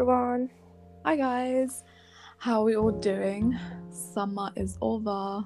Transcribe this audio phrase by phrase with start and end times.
[0.00, 0.48] everyone.
[1.04, 1.84] Hi guys,
[2.38, 3.54] how are we all doing?
[3.90, 5.44] Summer is over.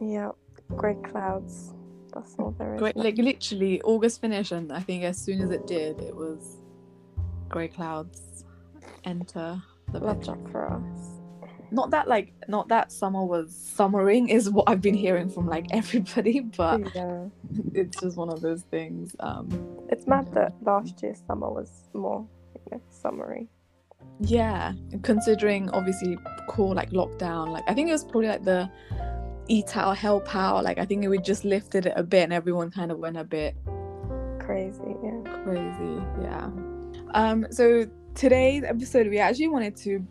[0.00, 0.30] Yeah,
[0.76, 1.74] grey clouds.
[2.14, 2.78] That's all there is.
[2.78, 6.58] Great, like literally August finished, and I think as soon as it did, it was
[7.48, 8.44] grey clouds
[9.02, 9.60] enter
[9.92, 10.44] the Love bedroom.
[10.44, 11.08] that for us.
[11.72, 15.66] Not that like, not that summer was summering is what I've been hearing from like
[15.72, 17.24] everybody, but yeah.
[17.74, 19.16] it's just one of those things.
[19.18, 19.48] Um,
[19.88, 22.24] It's mad that last year's summer was more,
[22.90, 23.48] summery.
[24.20, 24.72] yeah,
[25.02, 26.18] considering obviously
[26.48, 28.70] cool like lockdown, like I think it was probably like the
[29.48, 30.64] eat out, help out.
[30.64, 33.16] Like I think it we just lifted it a bit, and everyone kind of went
[33.16, 33.56] a bit
[34.48, 35.42] Crazy, yeah.
[35.44, 36.48] crazy yeah
[37.12, 40.02] um so today's episode we actually wanted to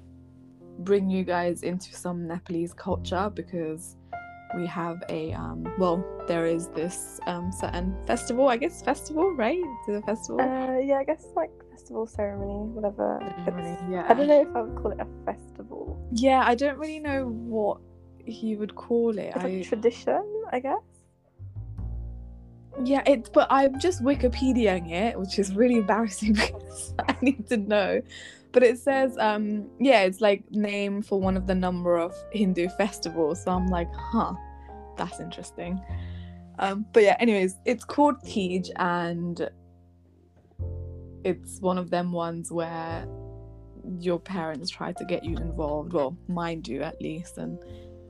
[0.79, 3.95] bring you guys into some nepalese culture because
[4.55, 9.59] we have a um well there is this um certain festival i guess festival right
[9.87, 13.19] it's a festival Uh, yeah, I guess like festival ceremony, whatever.
[13.45, 14.05] Ceremony, yeah.
[14.09, 15.99] I don't know if I would call it a festival.
[16.13, 17.79] yeah i don't really know what
[18.25, 20.79] you would call it It's like I, a tradition, I guess.
[22.83, 27.57] yeah it's but i'm just wikipediaing it which is really embarrassing because i need to
[27.57, 28.01] know
[28.51, 32.67] but it says um yeah it's like name for one of the number of hindu
[32.69, 34.33] festivals so i'm like huh
[34.97, 35.79] that's interesting
[36.59, 39.49] um but yeah anyways it's called Teej and
[41.23, 43.05] it's one of them ones where
[43.99, 47.59] your parents try to get you involved well mine do at least and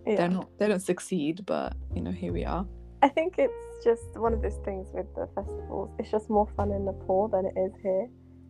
[0.06, 0.16] Yeah.
[0.16, 2.66] they're not they don't succeed but you know here we are
[3.04, 5.92] I think it's just one of those things with the festivals.
[6.00, 8.08] It's just more fun in Nepal than it is here.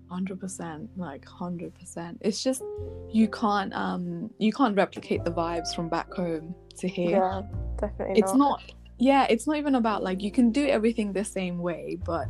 [0.09, 2.17] Hundred percent, like hundred percent.
[2.21, 2.63] It's just
[3.11, 7.17] you can't um you can't replicate the vibes from back home to here.
[7.17, 7.41] Yeah,
[7.77, 8.61] definitely it's not.
[8.99, 12.27] Yeah, it's not even about like you can do everything the same way, but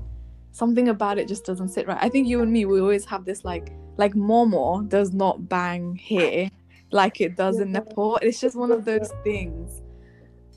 [0.51, 1.99] something about it just doesn't sit right.
[2.01, 5.95] I think you and me, we always have this like like Momo does not bang
[5.95, 6.49] here
[6.91, 8.17] like it does in Nepal.
[8.21, 9.81] It's just one of those things.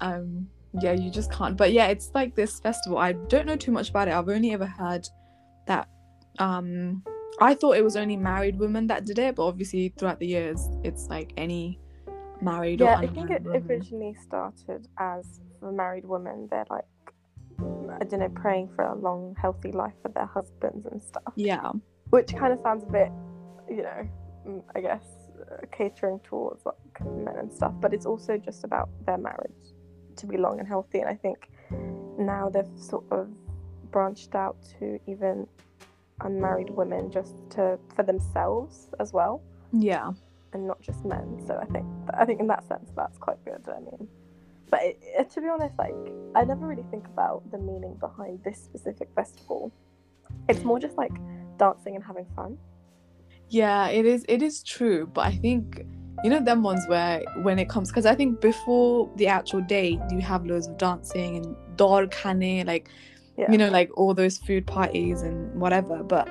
[0.00, 0.48] Um,
[0.80, 1.56] yeah, you just can't.
[1.56, 2.98] But yeah, it's like this festival.
[2.98, 4.14] I don't know too much about it.
[4.14, 5.08] I've only ever heard
[5.66, 5.88] that.
[6.38, 7.02] Um,
[7.40, 10.68] I thought it was only married women that did it, but obviously throughout the years,
[10.84, 11.78] it's like any
[12.42, 12.84] married or.
[12.84, 13.64] Yeah, I think it woman.
[13.66, 16.48] originally started as for married women.
[16.50, 16.84] They're like,
[18.00, 21.32] I don't know, praying for a long, healthy life for their husbands and stuff.
[21.36, 21.72] Yeah,
[22.10, 23.10] Which kind of sounds a bit,
[23.68, 24.08] you know,
[24.46, 25.04] mm, I guess,
[25.40, 27.72] uh, catering towards like men and stuff.
[27.80, 29.74] But it's also just about their marriage
[30.16, 31.00] to be long and healthy.
[31.00, 31.48] And I think
[32.18, 33.28] now they've sort of
[33.90, 35.46] branched out to even
[36.22, 39.42] unmarried women just to for themselves as well
[39.72, 40.10] yeah,
[40.52, 41.40] and not just men.
[41.46, 43.62] So I think I think in that sense that's quite good.
[43.68, 44.08] I mean,
[44.70, 45.94] but it, it- to be honest, like
[46.34, 49.72] I never really think about the meaning behind this specific festival.
[50.48, 51.12] It's more just like
[51.58, 52.58] dancing and having fun.
[53.48, 53.88] yeah.
[53.88, 54.24] It is.
[54.28, 55.84] It is true, but I think
[56.24, 59.98] you know them ones where when it comes because I think before the actual day
[60.10, 62.88] you have loads of dancing and dor khane like
[63.40, 63.50] Yeah.
[63.52, 66.28] you know like all those food parties and whatever but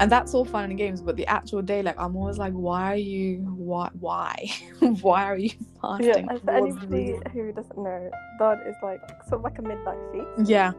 [0.00, 2.92] and that's all fun and games but the actual day like i'm always like why
[2.92, 4.34] are you why why
[5.00, 9.40] why are you Yeah, fasting and for anybody who doesn't know, Dod is like sort
[9.40, 10.50] of like a midnight feast.
[10.50, 10.72] yeah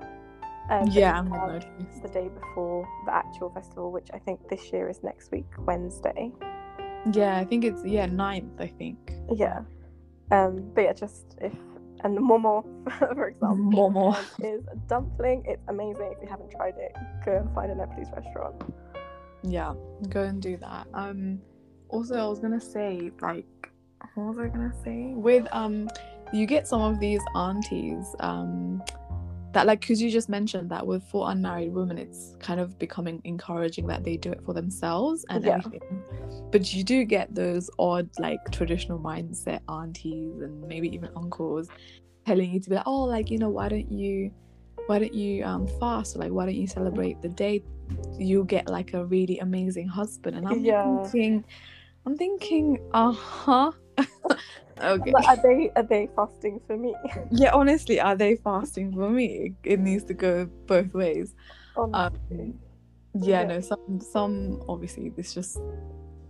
[0.70, 2.04] Um, yeah you midnight feast.
[2.04, 6.32] the day before the actual festival, which I think this year is next week, Wednesday.
[7.14, 9.00] yeah i think it's yeah ninth i think
[9.44, 9.60] Yeah.
[10.32, 11.54] Um, but yeah, just if
[12.04, 12.64] and the momo,
[13.16, 14.16] for example, Momo.
[14.16, 15.44] um, is a dumpling.
[15.46, 16.14] It's amazing.
[16.16, 16.96] If you haven't tried it,
[17.26, 18.56] go and find a Nepalese restaurant.
[19.44, 19.74] yeah
[20.10, 21.40] go and do that um
[21.88, 23.72] also i was gonna say like
[24.16, 25.88] what was i gonna say with um
[26.34, 28.84] you get some of these aunties um
[29.54, 33.20] that like because you just mentioned that with for unmarried women it's kind of becoming
[33.24, 35.58] encouraging that they do it for themselves and Yeah.
[35.58, 36.04] everything.
[36.52, 41.68] But you do get those odd like traditional mindset aunties and maybe even uncles
[42.26, 44.32] telling you to be like oh like you know why don't you
[44.88, 46.16] why don't you um fast?
[46.16, 47.64] Or like why don't you celebrate the day
[48.20, 50.38] you get like a really amazing husband.
[50.38, 50.98] And i'm Yeah.
[51.04, 51.44] thinking
[52.06, 53.72] i'm thinking uh-huh
[54.82, 56.96] okay But are they are they fasting for me?
[57.32, 61.36] yeah honestly are they fasting for me it needs to go both ways
[61.94, 62.14] um
[63.14, 63.44] yeah Yeah.
[63.46, 65.60] no some some obviously it's just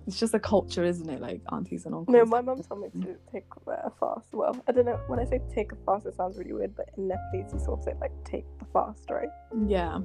[0.08, 2.90] it's just a culture isn't it like aunties and uncles no, my mum told me
[3.02, 4.30] to take a fast.
[4.34, 5.00] Well, I don't know.
[5.06, 7.80] When I say take a fast, it sounds really weird, but in Nepalese, you sort
[7.80, 9.30] of say like take the fast, right?
[9.68, 10.00] yeah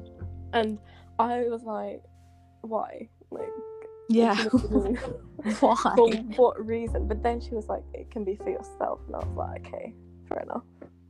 [0.53, 0.79] And
[1.19, 2.03] I was like,
[2.61, 3.09] why?
[3.31, 3.49] Like,
[4.09, 4.97] yeah what do you mean?
[5.61, 7.09] why for what reason?
[7.09, 9.95] But then she was like, it can be for yourself, and I was like, okay,
[10.29, 10.63] fair enough.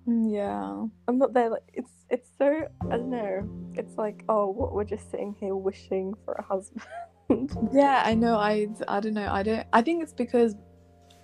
[0.09, 1.51] Mm, yeah I'm not there.
[1.51, 3.49] Like, it's it's so I don't know.
[3.75, 6.83] It's like, oh, what we're just sitting here wishing for a husband.
[7.73, 8.37] Yeah, I know.
[8.37, 9.27] I I don't know.
[9.33, 9.67] I don't.
[9.73, 10.55] I think it's because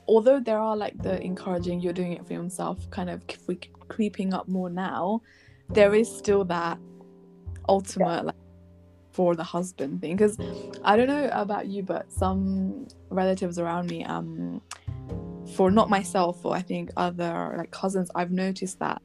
[0.09, 4.33] although there are like the encouraging you're doing it for yourself kind of cre- creeping
[4.33, 5.21] up more now,
[5.69, 6.79] there is still that
[7.69, 8.40] ultimate like
[9.21, 10.17] for the husband thing.
[10.17, 10.39] Because
[10.83, 14.63] I don't know about you, but some relatives around me, um,
[15.55, 19.03] for not myself or I think other like cousins, I've noticed that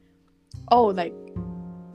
[0.70, 1.12] oh like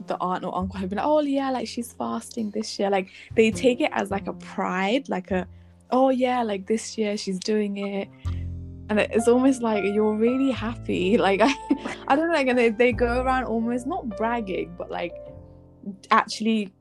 [0.06, 2.90] the aunt or uncle have been like, oh yeah, like she's fasting this year.
[2.90, 5.48] Like they take it as like a pride, like a
[5.90, 8.08] oh yeah, like this year she's doing it.
[8.88, 11.18] And it's almost like you're really happy.
[11.26, 11.52] Like I,
[12.06, 15.12] I don't know, like and they, they go around almost not bragging, but like
[16.12, 16.72] actually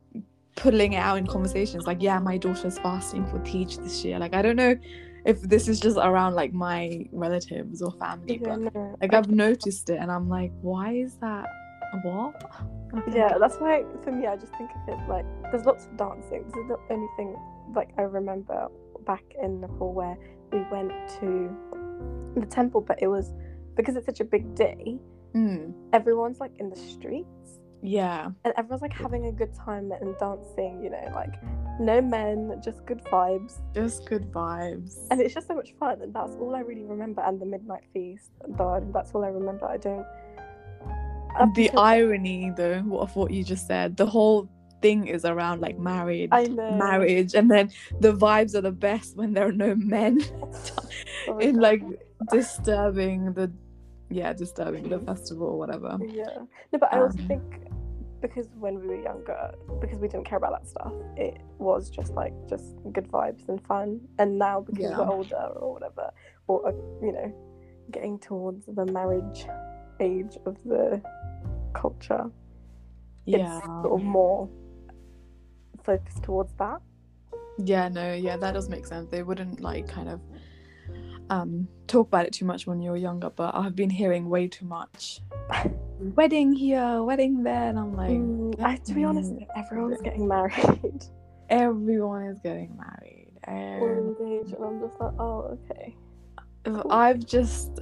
[0.55, 1.87] pulling it out in conversations.
[1.87, 4.19] Like, yeah, my daughter's fasting for Teej this year.
[4.19, 4.75] Like I don't know
[5.25, 9.29] if this is just around like my relatives or family, Yeah, but no, like I've
[9.29, 11.45] noticed it and I'm like, why is that
[12.03, 12.35] what?
[13.13, 16.43] Yeah, that's why for me, I just think of it like there's lots of dancing.
[16.45, 17.37] This is the only thing
[17.73, 18.67] like I remember
[19.05, 20.17] back in Nepal where
[20.51, 21.55] we went to
[22.35, 23.33] the temple, but it was
[23.77, 24.99] because it's such a big day.
[25.33, 27.40] Mm, Everyone's like in the streets
[27.81, 28.29] yeah.
[28.45, 30.81] and everyone's like having a good time and dancing.
[30.83, 31.33] You know, like
[31.79, 34.95] no men, just good vibes, Just good vibes.
[35.09, 36.01] and it's just so much fun.
[36.01, 37.21] And that's all I really remember.
[37.21, 39.65] And the midnight feast, though, that's all I remember.
[39.65, 40.05] I don't.
[41.39, 44.49] up the irony though of what you just said, the whole
[44.81, 46.71] thing is around like married I know.
[46.71, 47.69] marriage and then
[47.99, 50.19] the vibes are the best when there are no men
[51.27, 51.61] Oh in God.
[51.61, 51.83] like
[52.31, 53.51] disturbing the
[54.09, 55.97] yeah, disturbing the festival or whatever.
[56.05, 56.25] Yeah.
[56.73, 57.43] No, but I also Um, think
[58.21, 62.13] because when we were younger, because we didn't care about that stuff, it was just
[62.13, 64.01] like just good vibes and fun.
[64.19, 64.97] And now because Yeah.
[64.97, 66.11] we're older or whatever,
[66.47, 66.71] or uh,
[67.05, 67.33] you know,
[67.91, 69.45] getting towards the marriage
[69.99, 71.01] age of the
[71.73, 72.29] culture,
[73.25, 73.57] Yeah.
[73.57, 74.49] it's sort of more
[75.83, 76.81] focused towards that.
[77.57, 79.09] Yeah, no, yeah, that does make sense.
[79.09, 80.21] They wouldn't like kind of
[81.29, 84.47] um talk about it too much when you were younger, but I've been hearing way
[84.47, 85.21] too much.
[86.15, 91.07] wedding here, wedding there, and I'm like, Mm, I, to be honest, everyone's getting married
[91.51, 93.27] everyone is getting married.
[93.43, 95.95] And engaged, and I'm just like, oh, okay.
[96.89, 97.79] I've just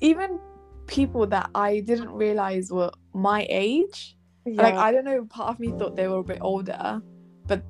[0.00, 0.40] even
[0.86, 4.16] people that I didn't realize were my age.
[4.46, 4.62] Yeah.
[4.62, 7.02] Like I don't know, part of me thought they were a bit older,
[7.46, 7.62] but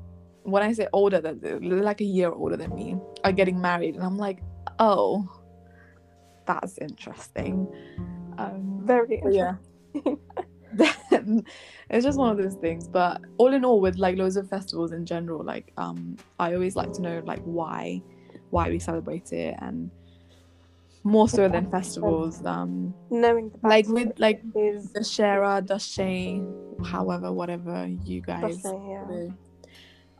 [0.44, 3.94] when I say older, that they're like a year older than me are getting married,
[3.96, 4.40] and I'm like,
[4.78, 5.26] oh,
[6.46, 7.66] that's interesting.
[8.38, 9.54] Um, very yeah.
[11.90, 14.92] it's just one of those things but all in all with like loads of festivals
[14.92, 18.00] in general like um i always like to know like why
[18.50, 19.90] why we celebrate it and
[21.02, 26.44] more so than festivals um Knowing like with like is the shara dashay
[26.86, 29.28] however whatever you guys yeah.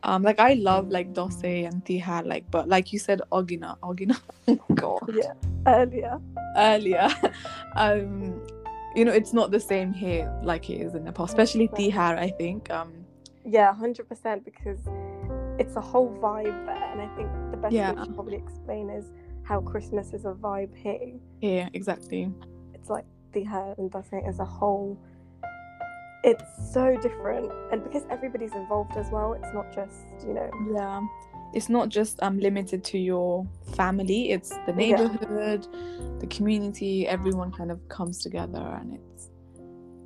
[0.03, 4.19] um like i love like dosay and tihar like but like you said ogina ogina
[4.75, 5.33] god yeah
[5.67, 6.19] earlier.
[6.57, 7.07] earlier
[7.75, 8.41] um
[8.95, 12.29] you know it's not the same here like it is in nepal especially tihar i
[12.41, 12.91] think um
[13.57, 14.81] Yeah, hundred percent because
[15.61, 17.89] it's a whole vibe there, and I think the best Yeah.
[17.93, 19.05] way to probably explain is
[19.49, 21.13] how Christmas is a vibe here.
[21.41, 22.21] Yeah, exactly
[22.75, 23.05] It's like
[23.35, 24.89] the hair and Dasai as a whole.
[26.23, 30.49] It's so different, and because everybody's involved as well, it's not just you know.
[30.77, 31.01] yeah
[31.53, 35.07] it's not just um limited to your family it's the Yeah.
[35.07, 35.67] neighborhood
[36.19, 39.29] the community everyone kind of comes together and it's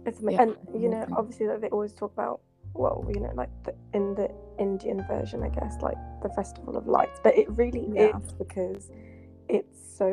[0.06, 2.40] It's Yeah, and you know obviously that they always talk about
[2.74, 6.88] well you know like the, in the Indian version I guess like the festival of
[6.88, 8.18] lights, but it really Yeah.
[8.18, 8.90] is because
[9.50, 10.08] it's so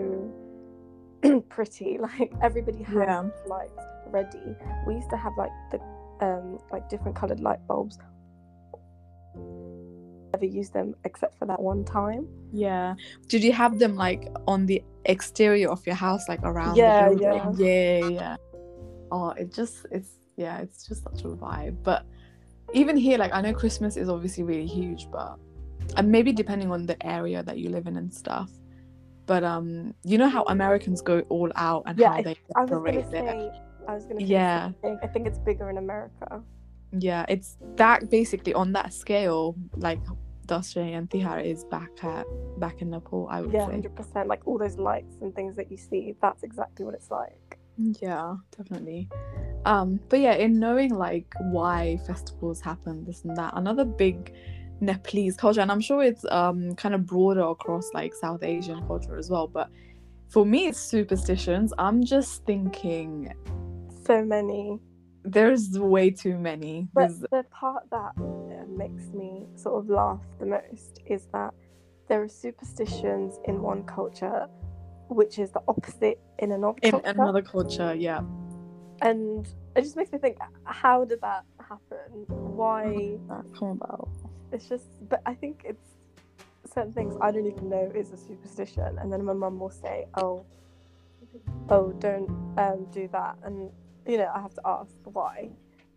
[1.48, 1.98] pretty.
[2.08, 3.22] Like everybody has Yeah.
[3.46, 4.56] lights ready.
[4.86, 5.78] We used to have like the
[6.20, 7.98] um like different colored light bulbs.
[10.42, 12.26] Never used them except for that one time.
[12.52, 12.94] yeah
[13.28, 17.54] did you have them like on the exterior of your house like around Yeah, building?
[17.58, 18.36] yeah yeah
[19.12, 22.04] oh it just it's yeah it's just such a vibe but
[22.74, 25.36] even here like i know christmas is obviously really huge but
[25.96, 28.50] and maybe depending on the area that you live in and stuff
[29.26, 32.70] but um you know how americans go all out and Yeah, how they I was
[32.70, 33.50] gonna decorate say
[33.88, 34.70] I was gonna say Yeah.
[35.04, 36.42] I think it's bigger in America.
[37.08, 39.54] yeah it's that basically on that scale
[39.86, 40.00] like
[40.52, 42.26] Dashay and Tihar is back at
[42.58, 44.28] back in Nepal I would Yeah, say hundred percent.
[44.28, 47.58] Like all those lights and things that you see, that's exactly what it's like.
[48.00, 49.08] yeah definitely
[49.64, 54.32] um but yeah in knowing like why festivals happen this and that another big
[54.80, 59.16] Nepalese culture and I'm sure it's um kind of broader across like South Asian culture
[59.16, 59.68] as well but
[60.28, 63.32] for me it's superstitions I'm just thinking
[64.04, 64.80] So many.
[65.24, 70.20] There's way too many But There's- the part that that makes me sort of laugh
[70.38, 71.52] the most is that
[72.08, 74.48] there are superstitions in one culture
[75.08, 77.06] which is the opposite in another In culture.
[77.10, 78.22] another culture, yeah.
[79.02, 84.08] and it just makes me think how did that happen why That come about.
[84.52, 85.88] it's just but i think it's
[86.74, 90.06] certain things i don't even know is a superstition and then my mum will say
[90.16, 90.44] oh
[91.70, 93.70] oh don't um do that and
[94.06, 95.48] you know i have to ask why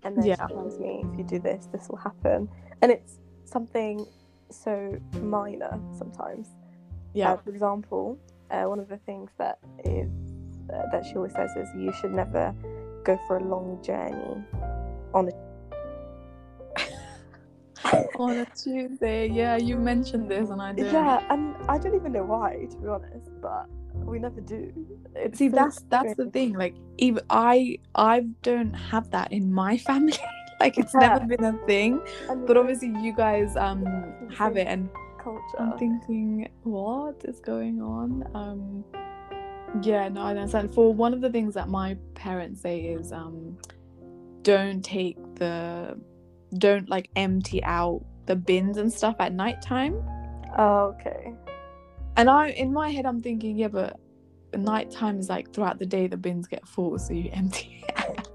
[0.04, 0.36] and then Yeah.
[0.48, 2.48] she tells me if you do this this will happen
[2.82, 4.06] and it's something
[4.52, 6.48] so minor sometimes
[7.14, 7.32] Yeah.
[7.34, 8.18] uh, for example,
[8.52, 10.10] uh, one of the things that is
[10.74, 12.54] uh, that she always says is you should never
[13.06, 14.36] go for a long journey
[15.14, 15.34] on a
[18.16, 19.28] on a Tuesday.
[19.28, 20.92] Yeah, you mentioned this and I did.
[20.92, 23.66] yeah, and I don't even know why to be honest, but
[24.06, 24.72] we never do.
[25.16, 26.54] It's See, so that's that's the thing.
[26.54, 30.14] Like, even I I don't have that in my family.
[30.60, 31.18] like, it's Yeah.
[31.20, 32.02] never been a thing.
[32.30, 33.86] And But obviously, you guys um
[34.38, 35.42] have it, and culture.
[35.60, 38.24] I'm thinking, what is going on?
[38.36, 38.84] Um,
[39.82, 40.74] yeah, no, I understand.
[40.74, 43.58] For one of the things that my parents say is, um,
[44.44, 46.00] don't take the,
[46.58, 49.96] don't like empty out the bins and stuff at nighttime.
[50.58, 51.34] oh, okay.
[52.17, 54.00] And I, in my head, I'm thinking, yeah, but
[54.55, 57.84] nighttime is like throughout the day the bins get full, so you empty.
[57.88, 58.29] it out.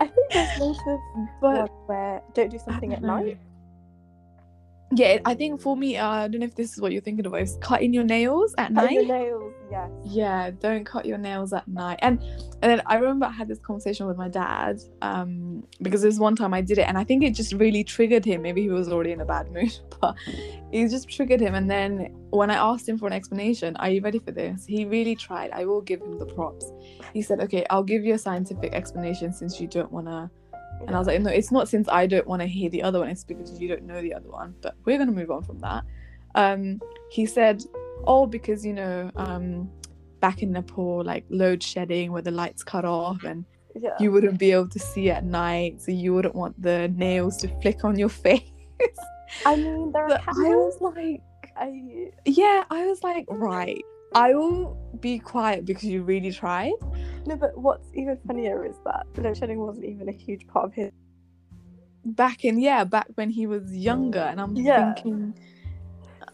[0.00, 1.00] I think there's also
[1.40, 3.38] but one where don't do something at night.
[4.94, 7.26] Yeah, I think for me, uh, I don't know if this is what you're thinking
[7.26, 7.34] of.
[7.34, 8.92] Is cutting your nails at Cut night.
[8.92, 9.90] your nails, yes.
[10.04, 11.98] Yeah, don't cut your nails at night.
[12.02, 16.18] And and then I remember I had this conversation with my dad um, because there's
[16.18, 18.42] one time I did it, and I think it just really triggered him.
[18.42, 20.14] Maybe he was already in a bad mood, but
[20.72, 21.54] it just triggered him.
[21.54, 24.64] And then when I asked him for an explanation, are you ready for this?
[24.66, 25.50] He really tried.
[25.52, 26.70] I will give him the props.
[27.14, 30.30] He said, "Okay, I'll give you a scientific explanation since you don't wanna."
[30.86, 33.00] And I was like, "No, it's not since I don't want to hear the other
[33.00, 33.08] one.
[33.08, 35.84] It's because you don't know the other one." But we're gonna move on from that.
[36.34, 37.64] Um, he said,
[38.06, 39.70] "Oh, because you know." Um,
[40.22, 43.44] back in Nepal, like load shedding where the lights cut off and
[43.78, 43.96] yeah.
[44.00, 47.48] you wouldn't be able to see at night, so you wouldn't want the nails to
[47.60, 48.40] flick on your face.
[49.44, 51.20] I mean, there are But I was like,
[51.56, 53.82] I, yeah, I was like, right,
[54.14, 56.72] I will be quiet because you really tried.
[57.26, 60.74] no, but what's even funnier is that load shedding wasn't even a huge part of
[60.74, 60.92] his.
[62.04, 64.92] Back in, yeah, back when he was younger, and I'm Yeah.
[64.94, 65.34] thinking,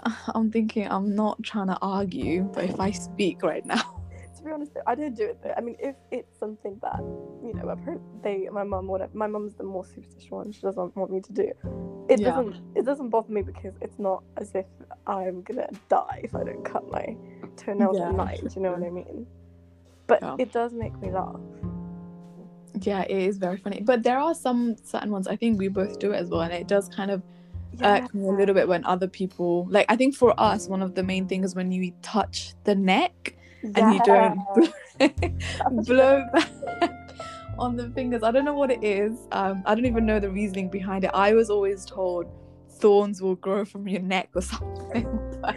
[0.34, 3.82] I'm thinking, I'm not trying to argue, but if I speak right now,
[4.38, 5.54] To be honest, I don't do it though.
[5.56, 7.00] I mean, if it's something that
[7.44, 9.10] you know, my parents, they, my mum, whatever.
[9.16, 10.52] My mum's the more superstitious one.
[10.52, 11.52] She doesn't want me to do.
[12.08, 12.30] It Yeah.
[12.30, 12.56] doesn't.
[12.76, 14.66] It doesn't bother me because it's not as if
[15.06, 17.16] I'm gonna die if I don't cut my
[17.56, 18.40] toenails Yeah, at night.
[18.40, 19.26] Do you know what I mean?
[20.06, 20.36] But Yeah.
[20.38, 21.40] it does make me laugh.
[22.82, 23.80] yeah, it is very funny.
[23.80, 26.52] But there are some certain ones I think we both do it as well, and
[26.52, 27.22] it does kind of
[27.82, 30.94] irk me a little bit when other people like i think for us one of
[30.96, 34.38] the main things when you touch the neck and you don't
[35.86, 36.50] blow back
[37.58, 38.22] on the fingers.
[38.22, 39.18] I don't know what it is.
[39.32, 41.10] Um i don't even know the reasoning behind it.
[41.14, 42.26] I was always told
[42.80, 45.08] thorns will grow from your neck or something.
[45.40, 45.56] But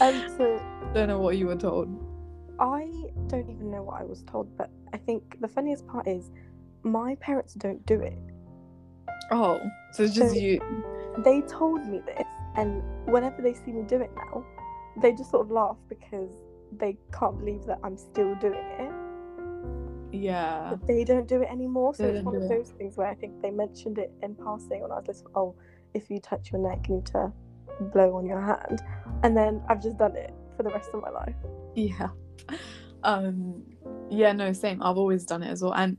[0.00, 1.88] Um, so i don't know what you were told.
[2.60, 2.90] I
[3.28, 6.30] don't even know what I was told, but I think the funniest part is
[6.82, 8.18] my parents don't do it.
[9.30, 9.60] oh
[9.92, 10.60] so it's just So- you.
[11.24, 12.26] They told me this,
[12.56, 14.44] and whenever they see me do it now,
[15.02, 16.30] they just sort of laugh because
[16.76, 18.92] they can't believe that I'm still doing it.
[20.12, 21.94] yeah But they don't do it anymore.
[21.94, 22.48] So They it's one of do it.
[22.58, 25.32] those things where I think they mentioned it in passing when I was listening.
[25.34, 25.54] Oh,
[25.94, 27.32] if you touch your neck, you need to
[27.92, 28.82] blow on your hand,
[29.22, 31.36] and then I've just done it for the rest of my life.
[31.76, 32.08] yeah
[33.04, 33.62] um
[34.10, 35.96] yeah no same i've always done it as well and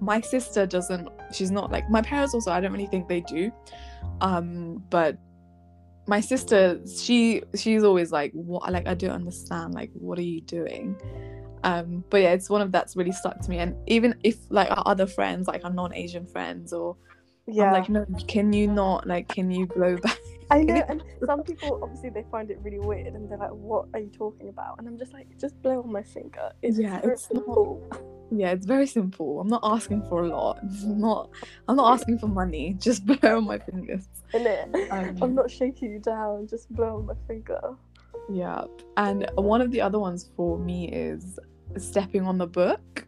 [0.00, 3.52] my sister doesn't she's not like my parents also i don't really think they do
[4.22, 5.18] um but
[6.06, 10.40] my sister she she's always like what like i don't understand like what are you
[10.42, 10.96] doing
[11.64, 14.70] um but yeah it's one of that's really stuck to me and even if like
[14.70, 16.96] our other friends like our non-asian friends or
[17.46, 21.02] Yeah, i'm like no can you not like can you blow back I know, and
[21.24, 24.48] some people obviously they find it really weird, and they're like, "What are you talking
[24.48, 28.00] about?" And I'm just like, "Just blow on my finger." It's Yeah, it's not-.
[28.30, 29.40] Yeah, it's very simple.
[29.40, 30.58] I'm not asking for a lot.
[30.64, 31.30] It's not.
[31.68, 32.74] I'm not asking for money.
[32.78, 34.08] Just blow on my fingers.
[34.34, 36.48] Um, I'm not shaking you down.
[36.48, 37.60] Just blow on my finger.
[38.28, 38.64] Yeah,
[38.96, 41.38] and one of the other ones for me is
[41.78, 43.06] stepping on the book.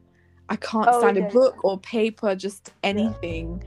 [0.49, 3.63] I can't Oh, stand yeah, a book or paper, just anything.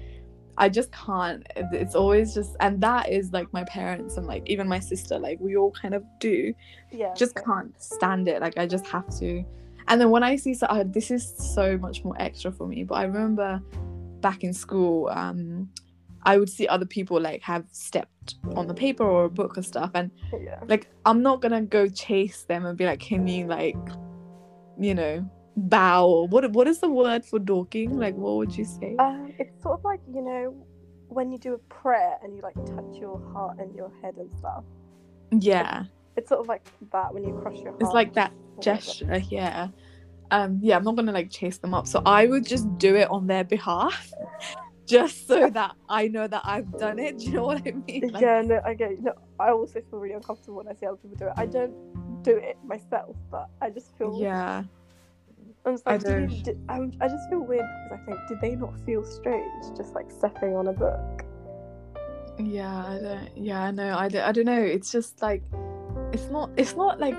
[0.57, 1.45] I just can't.
[1.55, 5.19] It's always just, and that is like my parents and like even my sister.
[5.19, 6.53] Like we all kind of do.
[6.91, 7.13] Yeah.
[7.13, 7.45] just okay.
[7.45, 8.41] can't stand it.
[8.41, 9.43] Like I just have to.
[9.87, 12.83] And then when I see so uh, this is so much more extra for me.
[12.83, 13.61] But I remember
[14.21, 15.69] back in school, um,
[16.23, 19.63] I would see other people like have stepped on the paper or a book or
[19.63, 20.59] stuff, and Yeah.
[20.67, 23.75] like I'm not gonna go chase them and be like, can you like,
[24.79, 26.05] you know, bow?
[26.07, 27.97] Or what what is the word for dorking?
[27.97, 28.95] Like, what would you say?
[28.99, 30.55] Um, it's sort of like you know
[31.07, 34.31] when you do a prayer and you like touch your heart and your head and
[34.37, 34.63] stuff.
[35.31, 35.85] yeah,
[36.17, 37.81] It's sort of like that when you cross your heart.
[37.81, 39.21] it's like that gesture.
[39.29, 39.69] Yeah.
[40.31, 40.59] Um.
[40.61, 43.27] Yeah, I'm not gonna like chase them up, so I would just do it on
[43.27, 44.13] their behalf,
[44.85, 47.17] just so that I know that I've done it.
[47.19, 48.07] Do you know what I mean?
[48.09, 48.91] Like, yeah, no, I get.
[48.91, 49.01] You.
[49.01, 51.33] No, I also feel really uncomfortable when I see other people do it.
[51.35, 51.73] I don't
[52.23, 54.17] do it myself, but I just feel.
[54.21, 54.63] Yeah.
[55.65, 58.55] I'm just I do you- I'm, I just feel weird because I think, did they
[58.55, 61.23] not feel strange just like stepping on a book?
[62.39, 63.37] Yeah, I don't.
[63.37, 63.95] Yeah, I know.
[63.97, 64.59] I don't, I don't know.
[64.61, 65.43] It's just like,
[66.13, 66.49] it's not.
[66.57, 67.15] It's not like.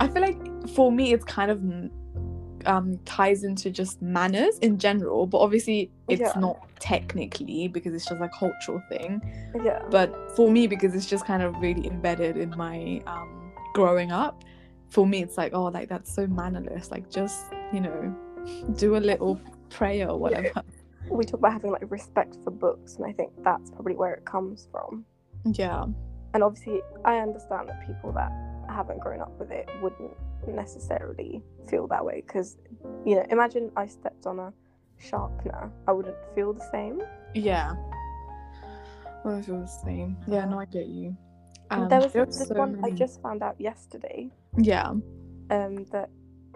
[0.00, 1.62] I feel like for me, it's kind of
[2.66, 6.32] um ties into just manners in general, but obviously it's Yeah.
[6.40, 9.22] not technically because it's just a cultural thing.
[9.64, 9.82] Yeah.
[9.90, 14.44] But for me, because it's just kind of really embedded in my um growing up,
[14.90, 16.90] for me, it's like oh, like that's so mannerless.
[16.90, 18.14] Like just you know,
[18.76, 20.62] do a little prayer or whatever.
[21.10, 24.24] We talk about having like respect for books, and I think that's probably where it
[24.24, 25.04] comes from.
[25.44, 25.86] Yeah.
[26.38, 28.30] And obviously, I understand that people that
[28.68, 30.12] haven't grown up with it wouldn't
[30.46, 32.56] necessarily feel that way because,
[33.04, 34.52] you know, imagine I stepped on a
[34.98, 37.02] sharpener, I wouldn't feel the same.
[37.34, 37.74] Yeah.
[39.24, 40.16] Well, I feel the same.
[40.28, 41.16] Yeah, no, I get you.
[41.72, 44.90] Um, there was there this so one I just found out yesterday Yeah.
[44.90, 46.08] um, that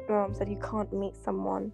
[0.09, 1.73] my mum said you can't meet someone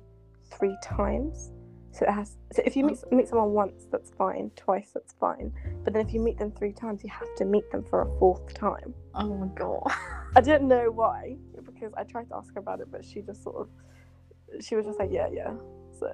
[0.51, 1.53] three times.
[1.99, 2.37] So it has.
[2.53, 4.53] So if you meet meet someone once, that's fine.
[4.55, 5.53] Twice, that's fine.
[5.83, 8.19] But then if you meet them three times, you have to meet them for a
[8.19, 8.95] fourth time.
[9.17, 9.83] Oh my god.
[10.37, 11.37] I didn't know why
[11.67, 14.87] because I tried to ask her about it, but she just sort of she was
[14.87, 15.53] just like, yeah, yeah.
[15.99, 16.13] So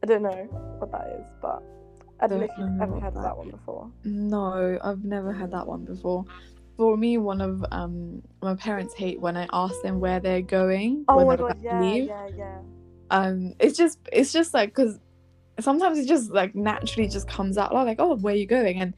[0.00, 0.46] I don't know
[0.78, 1.60] what that is, but
[2.20, 3.90] I don't know if you've ever heard of that that one before.
[4.04, 6.24] No, I've never heard that one before.
[6.76, 11.04] For me, one of um my parents hate when I ask them where they're going
[11.08, 12.06] Oh my god, yeah, leave.
[12.06, 12.58] yeah, yeah.
[13.10, 14.98] Um, it's just it's just like because
[15.58, 18.94] sometimes it just like naturally just comes out like oh where are you going and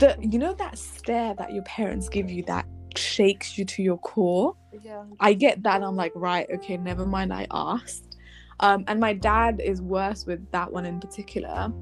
[0.00, 2.66] the you know that stare that your parents give you that
[2.98, 4.56] shakes you to your core.
[4.82, 5.04] Yeah.
[5.20, 5.76] I get that.
[5.76, 7.32] and I'm like, right, okay, never mind.
[7.32, 8.16] I asked.
[8.60, 11.72] Um, and my dad is worse with that one in particular.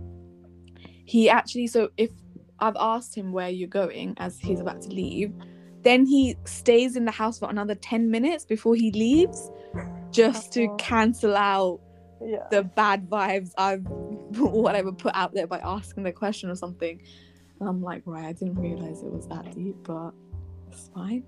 [1.04, 2.10] He actually, so if
[2.60, 5.32] I've asked him where you're going as he's about to leave,
[5.82, 9.50] then he stays in the house for another 10 minutes before he leaves
[10.12, 11.80] just to cancel out
[12.20, 12.46] Yeah.
[12.50, 13.84] the bad vibes I've
[14.38, 17.00] whatever put out there by asking the question or something.
[17.60, 20.12] And I'm like, right, I didn't realize it was that deep, but
[20.70, 21.24] it's fine.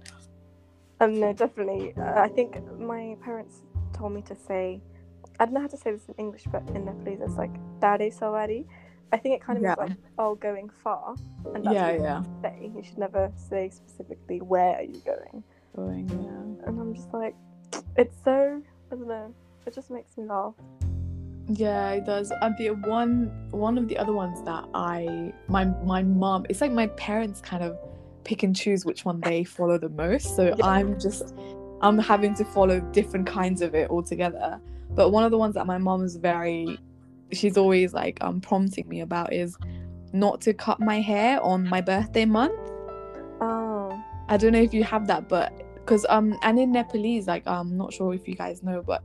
[1.00, 1.94] Um, no, definitely.
[1.96, 4.80] Uh, I think my parents told me to say,
[5.40, 7.98] I don't know how to say this in English, but in Nepalese it's like "dare
[8.10, 8.64] sawari."
[9.12, 9.74] I think it kind of Yeah.
[9.78, 11.16] means like "oh, going far,"
[11.54, 12.22] and that's Yeah, what you yeah.
[12.22, 12.72] should say.
[12.76, 15.42] You should never say specifically where are you going.
[15.76, 16.68] Going, yeah.
[16.68, 17.34] And I'm just like,
[17.96, 18.62] it's so
[18.94, 19.34] I don't know.
[19.66, 20.54] It just makes me laugh.
[21.48, 22.32] Yeah, it does.
[22.42, 26.70] And the one one of the other ones that I my my mom it's like
[26.70, 27.76] my parents kind of
[28.22, 30.36] pick and choose which one they follow the most.
[30.36, 30.64] So Yeah.
[30.64, 31.34] I'm just
[31.82, 34.60] I'm having to follow different kinds of it altogether.
[34.90, 36.78] But one of the ones that my mom is very
[37.32, 39.56] she's always like um prompting me about is
[40.12, 42.54] not to cut my hair on my birthday month.
[43.40, 45.52] Oh, I don't know if you have that, but
[45.84, 49.02] because um and in Nepalese, like I'm not sure if you guys know, but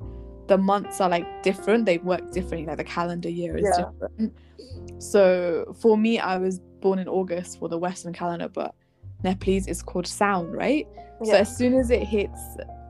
[0.47, 1.85] the months are like different.
[1.85, 2.65] They work differently.
[2.65, 3.85] Like the calendar year is Yeah.
[3.85, 4.37] different.
[5.01, 8.73] So for me, I was born in August for the Western calendar, but
[9.23, 10.87] Nepalese is called Sound, right?
[11.23, 12.39] So as soon as it hits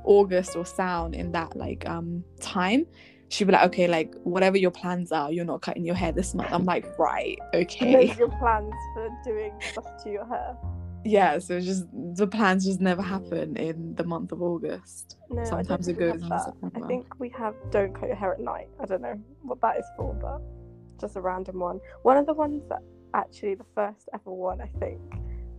[0.05, 2.85] August or Sound in that like um time,
[3.29, 6.33] she'd be like, okay, like whatever your plans are, you're not cutting your hair this
[6.35, 6.49] month.
[6.51, 7.95] I'm like, right, okay.
[7.95, 10.55] Are your plans for doing stuff to your hair.
[11.05, 11.85] Yeah so it's just
[12.15, 16.27] the plans just never happen in the month of august No, Sometimes it goes we
[16.27, 16.41] in have.
[16.41, 16.85] September.
[16.85, 18.67] I think we have don't cut your hair at night.
[18.79, 20.41] I don't know what that is for, but
[20.99, 21.79] just a random one.
[22.03, 22.79] One of the ones that
[23.13, 24.99] actually the first ever one I think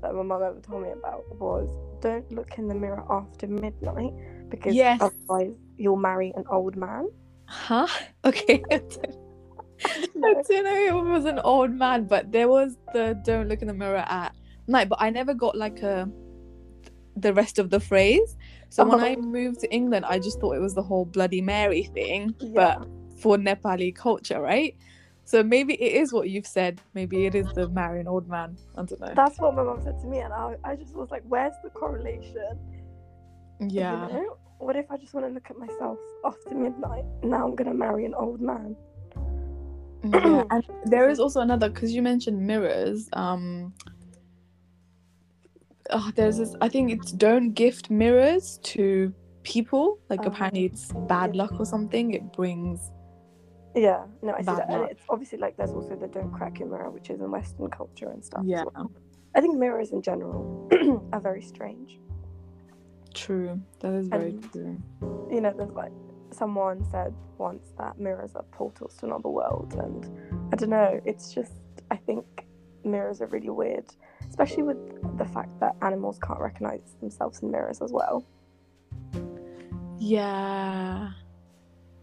[0.03, 1.69] that my mum ever told me about was
[2.01, 4.13] don't look in the mirror after midnight
[4.51, 5.01] because Yes.
[5.01, 7.09] otherwise you'll marry an old man.
[7.49, 7.87] huh
[8.25, 9.17] okay I don't
[10.25, 13.63] I don't know if it was an old man but there was the don't look
[13.63, 14.35] in the mirror at
[14.71, 16.09] night but i never got like a
[17.17, 18.37] the rest of the phrase
[18.71, 19.23] so when i Oh.
[19.23, 22.51] moved to england i just thought it was the whole bloody mary thing Yeah.
[22.79, 22.89] but
[23.21, 24.75] for nepali culture right
[25.25, 28.83] so maybe it is what you've said maybe it is the marrying old man i
[28.85, 31.23] don't know That's what my mom said to me, and I, I just was like,
[31.29, 32.53] "Where's the correlation?"
[33.61, 34.37] yeah You know?
[34.59, 37.05] What if I just want to look at myself after midnight?
[37.23, 38.77] Now I'm gonna marry an old man.
[40.05, 43.09] yeah, and there is also another because you mentioned mirrors.
[43.13, 43.73] Um,
[45.93, 46.55] oh, there's this.
[46.61, 49.99] I think it's don't gift mirrors to people.
[50.09, 50.29] Like Oh.
[50.29, 52.13] apparently it's bad luck or something.
[52.15, 52.91] It brings.
[53.75, 54.69] Yeah, no, I see that.
[54.69, 57.69] And it's obviously like there's also the don't crack your mirror, which is in Western
[57.71, 58.43] culture and stuff.
[58.45, 58.65] Yeah.
[58.75, 58.91] well.
[59.37, 60.69] I think mirrors in general
[61.13, 62.01] are very strange.
[63.15, 63.61] True.
[63.81, 64.83] That is very And- true.
[65.31, 65.93] You know, there's like
[66.33, 70.09] someone said once that mirrors are portals to another world, and
[70.53, 71.01] I don't know.
[71.05, 71.53] It's just
[71.91, 72.25] I think
[72.85, 73.87] mirrors are really weird,
[74.31, 74.79] especially with
[75.19, 78.25] the fact that animals can't recognize themselves in mirrors as well.
[79.99, 81.11] Yeah.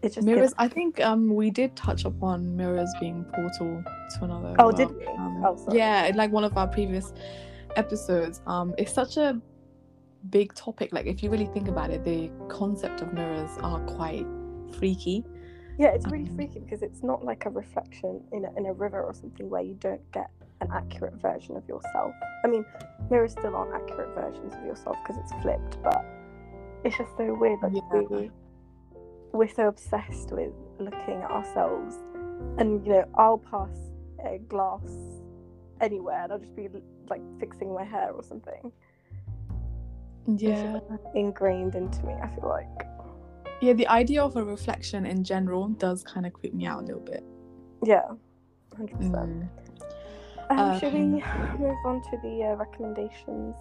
[0.02, 0.50] It just Mirrors.
[0.50, 4.54] gives- I think um we did touch upon mirrors being portal to another.
[4.58, 4.76] Oh, world.
[4.76, 5.06] did we?
[5.06, 5.78] Um, Oh, sorry.
[5.78, 7.12] Yeah, like one of our previous
[7.76, 8.40] episodes.
[8.46, 9.40] Um, it's such a
[10.30, 10.92] big topic.
[10.92, 14.26] Like if you really think about it, the concept of mirrors are quite
[14.78, 15.24] freaky.
[15.78, 18.72] Yeah, it's really Um, freaky because it's not like a reflection in a, in a
[18.72, 22.14] river or something where you don't get an accurate version of yourself.
[22.44, 22.64] I mean,
[23.10, 26.04] mirrors still aren't accurate versions of yourself because it's flipped, but
[26.84, 27.60] it's just so weird.
[27.62, 28.00] Like Yeah.
[28.10, 28.30] we
[29.32, 31.96] we're so obsessed with looking at ourselves,
[32.58, 33.76] and you know, I'll pass
[34.24, 34.88] a glass
[35.80, 36.68] anywhere and I'll just be
[37.08, 38.72] like fixing my hair or something.
[40.26, 40.80] Yeah.
[41.14, 42.12] ingrained into me.
[42.14, 42.66] I feel like.
[43.60, 46.86] Yeah, the idea of a reflection in general does kind of creep me out a
[46.86, 47.24] little bit.
[47.82, 48.02] Yeah,
[48.76, 49.14] hundred percent.
[49.14, 49.48] Mm.
[50.50, 51.12] Um, should we Um,
[51.58, 53.54] move on to the uh, recommendations?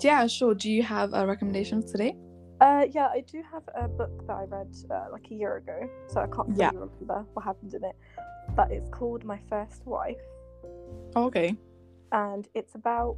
[0.00, 0.54] Yeah, sure.
[0.54, 2.14] Do you have uh, recommendations today?
[2.60, 5.88] Uh, yeah, I do have a book that I read uh, like a year ago,
[6.08, 6.70] so I can't really Yeah.
[6.74, 7.96] remember what happened in it.
[8.56, 10.20] But it's called My First Wife,
[11.14, 11.56] Oh, okay.
[12.12, 13.16] and it's about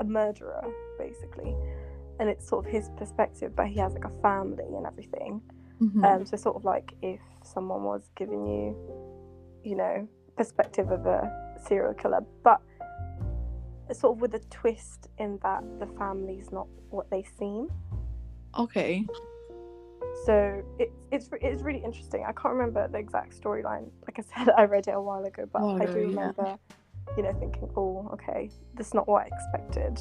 [0.00, 0.64] a murderer
[0.98, 1.54] basically,
[2.20, 5.40] and it's sort of his perspective, but he has like a family and everything.
[5.80, 6.04] Mhm.
[6.04, 8.76] Um, so sort of like if someone was giving you,
[9.64, 12.60] you know, perspective of a serial killer, but
[13.92, 17.68] sort of with a twist in that the family's not what they seem.
[18.58, 19.04] okay.
[20.24, 22.22] So it's it's it's really interesting.
[22.26, 23.90] I can't remember the exact storyline.
[24.06, 26.06] Like I said, I read it a while ago, but While I do yeah.
[26.06, 26.58] remember,
[27.16, 29.98] you know, thinking, "Oh, okay, this is not what I expected."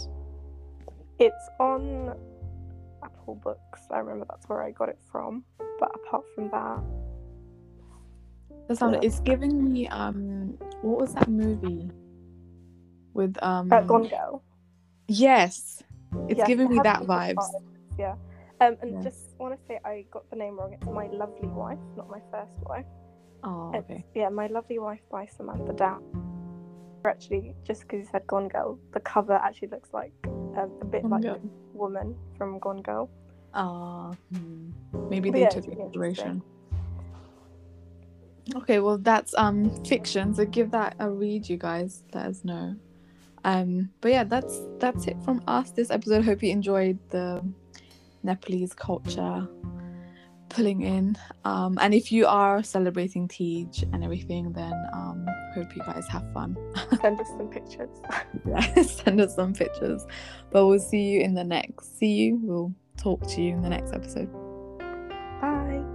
[1.20, 2.16] It's on
[3.04, 3.82] Apple Books.
[3.92, 5.44] I remember that's where I got it from.
[5.80, 6.80] But apart from that,
[8.68, 9.04] That sounded.
[9.04, 9.08] Yeah.
[9.08, 10.58] It's giving me um.
[10.82, 11.90] What was that movie?
[13.14, 13.72] With um.
[13.72, 14.44] uh, Gone Girl.
[15.08, 15.84] Yes,
[16.30, 17.46] it's Yes, giving me that those vibes.
[18.00, 18.16] Yeah.
[18.62, 19.02] Um, and Yeah.
[19.04, 20.74] just want to say I got the name wrong.
[20.74, 22.86] It's My Lovely Wife, not My First Wife.
[23.44, 24.06] Oh, It's- okay.
[24.16, 26.02] Yeah, My Lovely Wife by Samantha Down.
[27.06, 30.14] Actually, just because you said Gone Girl, the cover actually looks like
[30.56, 31.36] um, a bit Gone like Girl.
[31.36, 33.10] the woman from Gone Girl.
[33.54, 34.72] Ah, hmm.
[35.10, 36.42] maybe But they yeah, took inspiration.
[38.56, 42.04] Okay, well that's um fiction, so give that a read, you guys.
[42.14, 42.76] Let us know.
[43.46, 46.26] Um, but yeah, that's that's it from us this episode.
[46.26, 47.44] Hope you enjoyed the
[48.24, 49.48] Nepalese culture
[50.50, 51.18] pulling in.
[51.46, 56.32] Um, and if you are celebrating Teej and everything, then um, hope you guys have
[56.34, 56.56] fun.
[57.02, 57.90] Send us some pictures.
[58.48, 60.06] Yeah, send us some pictures.
[60.52, 61.98] But we'll see you in the next.
[61.98, 62.40] See you.
[62.42, 64.32] We'll talk to you in the next episode.
[65.42, 65.82] Bye.
[65.82, 65.93] Bye.